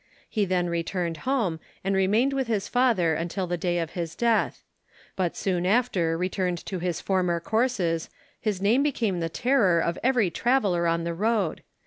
[0.27, 4.63] He then returned home, and remained with his father until the day of his death.
[5.15, 8.09] But soon after returned to his former courses,
[8.39, 11.61] his name became the terror of every traveller on the road.